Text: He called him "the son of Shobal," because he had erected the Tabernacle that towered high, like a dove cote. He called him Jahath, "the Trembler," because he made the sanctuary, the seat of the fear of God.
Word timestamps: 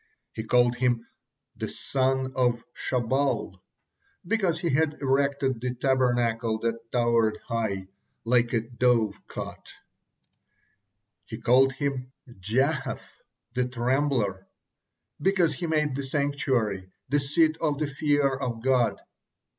He 0.33 0.43
called 0.43 0.77
him 0.77 1.05
"the 1.55 1.69
son 1.69 2.31
of 2.35 2.63
Shobal," 2.73 3.61
because 4.25 4.59
he 4.61 4.69
had 4.71 4.95
erected 4.99 5.61
the 5.61 5.75
Tabernacle 5.75 6.57
that 6.61 6.91
towered 6.91 7.37
high, 7.45 7.85
like 8.25 8.51
a 8.53 8.61
dove 8.61 9.13
cote. 9.27 9.73
He 11.25 11.37
called 11.39 11.73
him 11.73 12.11
Jahath, 12.27 13.21
"the 13.53 13.65
Trembler," 13.65 14.47
because 15.21 15.53
he 15.53 15.67
made 15.67 15.95
the 15.95 16.01
sanctuary, 16.01 16.89
the 17.09 17.19
seat 17.19 17.57
of 17.61 17.77
the 17.77 17.85
fear 17.85 18.27
of 18.35 18.63
God. 18.63 18.99